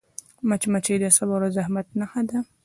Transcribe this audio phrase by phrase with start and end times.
[0.49, 2.37] مچمچۍ د صبر او زحمت نښه ده